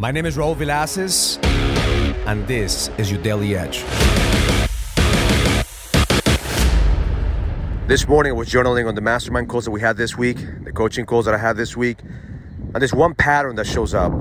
My 0.00 0.12
name 0.12 0.26
is 0.26 0.36
Raul 0.36 0.54
Villacis, 0.54 1.44
and 2.24 2.46
this 2.46 2.88
is 2.98 3.10
your 3.10 3.20
Daily 3.20 3.56
Edge. 3.56 3.82
This 7.88 8.06
morning 8.06 8.30
I 8.30 8.36
was 8.36 8.48
journaling 8.48 8.86
on 8.86 8.94
the 8.94 9.00
mastermind 9.00 9.48
calls 9.48 9.64
that 9.64 9.72
we 9.72 9.80
had 9.80 9.96
this 9.96 10.16
week, 10.16 10.36
the 10.62 10.70
coaching 10.70 11.04
calls 11.04 11.24
that 11.24 11.34
I 11.34 11.38
had 11.38 11.56
this 11.56 11.76
week, 11.76 11.98
and 12.02 12.76
there's 12.76 12.94
one 12.94 13.12
pattern 13.12 13.56
that 13.56 13.66
shows 13.66 13.92
up. 13.92 14.12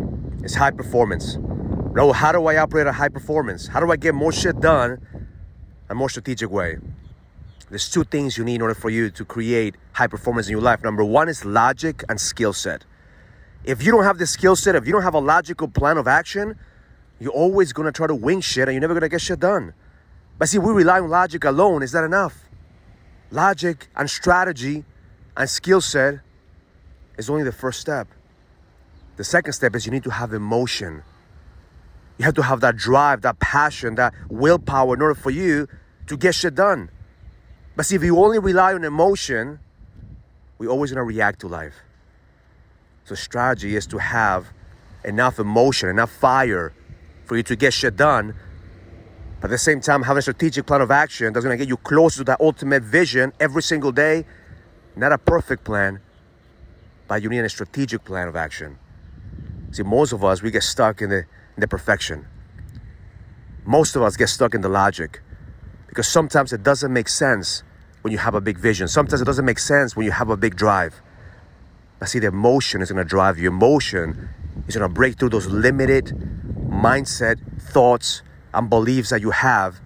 It's 0.42 0.56
high 0.56 0.72
performance. 0.72 1.36
Raul, 1.38 2.12
how 2.12 2.32
do 2.32 2.48
I 2.48 2.58
operate 2.58 2.88
at 2.88 2.96
high 2.96 3.10
performance? 3.10 3.68
How 3.68 3.80
do 3.80 3.92
I 3.92 3.98
get 3.98 4.16
more 4.16 4.32
shit 4.32 4.60
done 4.60 4.94
in 5.14 5.28
a 5.90 5.94
more 5.94 6.10
strategic 6.10 6.50
way? 6.50 6.78
There's 7.70 7.88
two 7.88 8.04
things 8.04 8.36
you 8.36 8.44
need 8.44 8.56
in 8.56 8.62
order 8.64 8.74
for 8.74 8.90
you 8.90 9.12
to 9.12 9.24
create 9.24 9.76
high 9.92 10.08
performance 10.08 10.48
in 10.48 10.54
your 10.54 10.62
life. 10.62 10.84
Number 10.84 11.04
one 11.04 11.30
is 11.30 11.46
logic 11.46 12.04
and 12.10 12.20
skill 12.20 12.54
set. 12.54 12.84
If 13.64 13.84
you 13.84 13.92
don't 13.92 14.04
have 14.04 14.18
the 14.18 14.28
skill 14.28 14.56
set, 14.56 14.76
if 14.76 14.86
you 14.86 14.94
don't 14.94 15.04
have 15.04 15.14
a 15.14 15.20
logical 15.20 15.68
plan 15.68 15.98
of 15.98 16.08
action, 16.08 16.58
you're 17.20 17.32
always 17.32 17.74
gonna 17.74 17.92
try 17.92 18.08
to 18.08 18.16
wing 18.16 18.42
shit 18.42 18.68
and 18.68 18.74
you're 18.74 18.82
never 18.82 18.94
gonna 18.94 19.10
get 19.10 19.22
shit 19.22 19.40
done. 19.40 19.74
But 20.38 20.50
see, 20.50 20.60
we 20.60 20.72
rely 20.72 21.00
on 21.00 21.10
logic 21.10 21.44
alone. 21.44 21.84
Is 21.84 21.92
that 21.92 22.04
enough? 22.04 22.36
Logic 23.32 23.88
and 23.96 24.10
strategy 24.10 24.86
and 25.36 25.50
skill 25.50 25.82
set 25.82 26.20
is 27.18 27.30
only 27.30 27.44
the 27.44 27.52
first 27.52 27.82
step. 27.82 28.08
The 29.18 29.24
second 29.24 29.54
step 29.54 29.76
is 29.76 29.86
you 29.86 29.92
need 29.92 30.04
to 30.04 30.12
have 30.12 30.34
emotion. 30.34 31.02
You 32.18 32.26
have 32.26 32.36
to 32.36 32.44
have 32.44 32.62
that 32.62 32.78
drive, 32.78 33.22
that 33.24 33.40
passion, 33.40 33.96
that 33.96 34.14
willpower 34.30 34.94
in 34.94 35.02
order 35.02 35.16
for 35.16 35.32
you 35.32 35.68
to 36.08 36.18
get 36.18 36.36
shit 36.36 36.56
done. 36.56 36.90
But 37.76 37.86
see, 37.86 37.96
if 37.96 38.04
you 38.04 38.18
only 38.18 38.40
rely 38.40 38.74
on 38.74 38.84
emotion, 38.84 39.60
we're 40.58 40.70
always 40.70 40.92
gonna 40.92 41.04
react 41.04 41.42
to 41.42 41.48
life. 41.48 41.76
So 43.08 43.16
strategy 43.16 43.78
is 43.78 43.88
to 43.88 44.00
have 44.00 44.52
enough 45.06 45.40
emotion, 45.40 45.88
enough 45.88 46.12
fire 46.12 46.74
for 47.24 47.38
you 47.38 47.44
to 47.44 47.56
get 47.56 47.72
shit 47.72 47.96
done. 47.96 48.36
But 49.40 49.46
at 49.46 49.52
the 49.52 49.58
same 49.58 49.80
time, 49.80 50.04
having 50.04 50.20
a 50.20 50.22
strategic 50.22 50.66
plan 50.66 50.82
of 50.82 50.92
action 50.92 51.32
that's 51.32 51.46
gonna 51.46 51.56
get 51.56 51.70
you 51.70 51.78
closer 51.78 52.18
to 52.18 52.24
that 52.26 52.42
ultimate 52.42 52.84
vision 52.84 53.32
every 53.40 53.64
single 53.64 53.94
day. 53.94 54.26
Not 54.98 55.14
a 55.14 55.18
perfect 55.18 55.64
plan, 55.64 56.02
but 57.08 57.22
you 57.22 57.30
need 57.30 57.40
a 57.40 57.50
strategic 57.50 58.04
plan 58.04 58.28
of 58.28 58.36
action. 58.36 58.78
See, 59.72 59.84
most 59.84 60.12
of 60.12 60.26
us 60.26 60.42
we 60.42 60.52
get 60.52 60.64
stuck 60.64 61.02
in 61.02 61.10
the 61.10 61.20
in 61.20 61.62
the 61.62 61.68
perfection. 61.70 62.28
Most 63.64 63.96
of 63.96 64.02
us 64.02 64.18
get 64.18 64.28
stuck 64.28 64.54
in 64.54 64.60
the 64.60 64.70
logic 64.70 65.22
because 65.88 66.10
sometimes 66.10 66.52
it 66.52 66.62
doesn't 66.62 66.92
make 66.92 67.08
sense 67.08 67.64
when 68.02 68.12
you 68.12 68.18
have 68.18 68.36
a 68.36 68.42
big 68.42 68.58
vision. 68.58 68.90
Sometimes 68.90 69.22
it 69.22 69.26
doesn't 69.26 69.46
make 69.46 69.60
sense 69.60 69.96
when 69.96 70.06
you 70.06 70.12
have 70.12 70.30
a 70.30 70.36
big 70.36 70.58
drive. 70.58 71.02
But 72.00 72.10
see, 72.10 72.20
the 72.20 72.28
emotion 72.28 72.82
is 72.82 72.92
going 72.92 73.04
to 73.04 73.10
drive 73.10 73.40
you. 73.40 73.48
Emotion 73.50 74.30
is 74.68 74.76
going 74.76 74.88
to 74.88 74.94
break 74.94 75.18
through 75.18 75.30
those 75.30 75.48
limited 75.48 76.06
mindset, 76.70 77.40
thoughts, 77.60 78.22
and 78.54 78.70
beliefs 78.70 79.10
that 79.10 79.22
you 79.22 79.32
have 79.32 79.80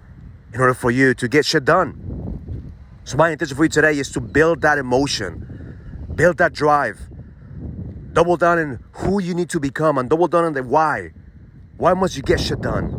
in 0.53 0.59
order 0.59 0.73
for 0.73 0.91
you 0.91 1.13
to 1.13 1.27
get 1.27 1.45
shit 1.45 1.63
done. 1.63 2.73
So, 3.03 3.17
my 3.17 3.29
intention 3.29 3.55
for 3.55 3.63
you 3.63 3.69
today 3.69 3.97
is 3.97 4.11
to 4.11 4.21
build 4.21 4.61
that 4.61 4.77
emotion, 4.77 5.77
build 6.13 6.37
that 6.37 6.53
drive, 6.53 6.99
double 8.13 8.37
down 8.37 8.59
in 8.59 8.79
who 8.91 9.21
you 9.21 9.33
need 9.33 9.49
to 9.49 9.59
become, 9.59 9.97
and 9.97 10.09
double 10.09 10.27
down 10.27 10.43
on 10.45 10.53
the 10.53 10.63
why. 10.63 11.11
Why 11.77 11.93
must 11.93 12.15
you 12.15 12.21
get 12.21 12.39
shit 12.39 12.61
done? 12.61 12.89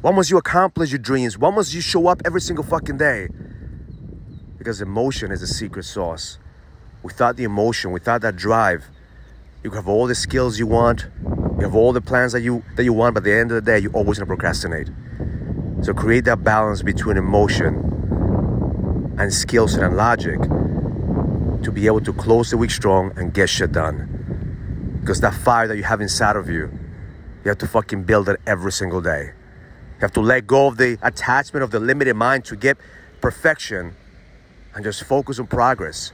Why 0.00 0.12
must 0.12 0.30
you 0.30 0.38
accomplish 0.38 0.90
your 0.90 0.98
dreams? 1.00 1.36
Why 1.36 1.50
must 1.50 1.74
you 1.74 1.80
show 1.80 2.06
up 2.06 2.22
every 2.24 2.40
single 2.40 2.64
fucking 2.64 2.96
day? 2.96 3.28
Because 4.56 4.80
emotion 4.80 5.32
is 5.32 5.40
the 5.40 5.46
secret 5.46 5.84
sauce 5.84 6.38
without 7.04 7.36
the 7.36 7.44
emotion, 7.44 7.92
without 7.92 8.22
that 8.22 8.34
drive, 8.34 8.86
you 9.62 9.70
have 9.70 9.86
all 9.86 10.06
the 10.06 10.14
skills 10.14 10.58
you 10.58 10.66
want, 10.66 11.06
you 11.58 11.60
have 11.60 11.74
all 11.74 11.92
the 11.92 12.00
plans 12.00 12.32
that 12.32 12.40
you 12.40 12.64
that 12.76 12.84
you 12.84 12.92
want, 12.92 13.14
but 13.14 13.20
at 13.20 13.24
the 13.24 13.32
end 13.32 13.52
of 13.52 13.54
the 13.54 13.60
day, 13.60 13.78
you're 13.78 13.92
always 13.92 14.18
gonna 14.18 14.26
procrastinate. 14.26 14.88
So 15.82 15.92
create 15.92 16.24
that 16.24 16.42
balance 16.42 16.82
between 16.82 17.18
emotion 17.18 17.74
and 19.18 19.32
skills 19.32 19.74
and 19.74 19.96
logic 19.96 20.40
to 21.62 21.70
be 21.70 21.86
able 21.86 22.00
to 22.00 22.12
close 22.12 22.50
the 22.50 22.56
week 22.56 22.70
strong 22.70 23.12
and 23.16 23.32
get 23.32 23.48
shit 23.48 23.72
done. 23.72 24.98
Because 25.00 25.20
that 25.20 25.34
fire 25.34 25.68
that 25.68 25.76
you 25.76 25.82
have 25.82 26.00
inside 26.00 26.36
of 26.36 26.48
you, 26.48 26.70
you 27.44 27.50
have 27.50 27.58
to 27.58 27.66
fucking 27.66 28.04
build 28.04 28.30
it 28.30 28.40
every 28.46 28.72
single 28.72 29.02
day. 29.02 29.32
You 29.96 30.00
have 30.00 30.12
to 30.12 30.20
let 30.20 30.46
go 30.46 30.66
of 30.68 30.78
the 30.78 30.98
attachment 31.02 31.62
of 31.62 31.70
the 31.70 31.80
limited 31.80 32.14
mind 32.14 32.46
to 32.46 32.56
get 32.56 32.78
perfection 33.20 33.94
and 34.74 34.82
just 34.82 35.04
focus 35.04 35.38
on 35.38 35.46
progress. 35.46 36.12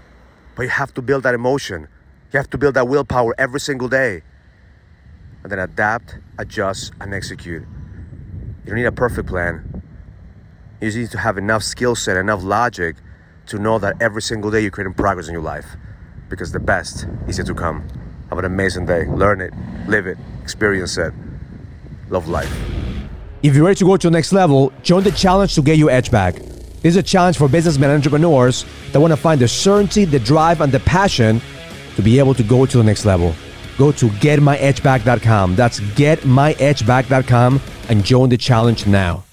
But 0.61 0.65
you 0.65 0.71
have 0.73 0.93
to 0.93 1.01
build 1.01 1.23
that 1.23 1.35
emotion. 1.35 1.89
You 2.35 2.37
have 2.37 2.51
to 2.51 2.59
build 2.59 2.75
that 2.75 2.87
willpower 2.87 3.35
every 3.39 3.61
single 3.61 3.89
day. 3.89 4.21
And 5.43 5.51
then 5.51 5.59
adapt, 5.59 6.19
adjust, 6.39 6.93
and 7.01 7.15
execute. 7.15 7.63
You 7.63 8.67
don't 8.67 8.75
need 8.75 8.85
a 8.85 8.93
perfect 8.93 9.27
plan. 9.27 9.83
You 10.83 10.89
just 10.89 10.99
need 10.99 11.11
to 11.13 11.19
have 11.19 11.39
enough 11.39 11.63
skill 11.63 11.95
set, 11.95 12.19
enough 12.19 12.43
logic 12.43 12.97
to 13.47 13.59
know 13.59 13.79
that 13.79 14.03
every 14.03 14.21
single 14.21 14.51
day 14.51 14.61
you're 14.61 14.71
creating 14.71 14.93
progress 14.93 15.29
in 15.29 15.33
your 15.33 15.41
life. 15.41 15.65
Because 16.29 16.53
the 16.53 16.61
best 16.61 17.07
is 17.27 17.39
yet 17.39 17.47
to 17.47 17.55
come. 17.55 17.89
Have 18.29 18.39
an 18.39 18.45
amazing 18.45 18.85
day. 18.85 19.07
Learn 19.07 19.41
it, 19.41 19.55
live 19.89 20.07
it, 20.07 20.19
experience 20.43 20.99
it. 20.99 21.15
Love 22.11 22.29
life. 22.29 22.55
If 23.43 23.55
you're 23.55 23.65
ready 23.65 23.77
to 23.77 23.87
go 23.87 23.97
to 23.97 24.09
the 24.09 24.11
next 24.11 24.35
level, 24.35 24.75
join 24.83 25.05
the 25.05 25.13
challenge 25.13 25.55
to 25.55 25.63
get 25.63 25.79
your 25.79 25.89
edge 25.89 26.11
back. 26.11 26.35
This 26.83 26.95
is 26.95 26.97
a 26.97 27.03
challenge 27.03 27.37
for 27.37 27.49
businessmen 27.49 27.91
and 27.91 27.99
entrepreneurs 27.99 28.65
that 28.93 29.01
want 29.01 29.13
to 29.13 29.17
find 29.17 29.41
the 29.41 29.49
certainty, 29.49 30.07
the 30.07 30.19
drive, 30.19 30.63
and 30.63 30.73
the 30.73 30.81
passion 30.81 31.41
to 31.97 32.03
be 32.03 32.19
able 32.19 32.35
to 32.35 32.43
go 32.43 32.65
to 32.65 32.79
the 32.79 32.85
next 32.85 33.05
level. 33.05 33.35
Go 33.77 33.93
to 33.93 34.07
getmyedgeback.com. 34.07 35.57
That's 35.57 35.81
getmyedgeback.com 35.81 37.61
and 37.89 38.05
join 38.05 38.29
the 38.31 38.37
challenge 38.39 38.87
now. 38.87 39.25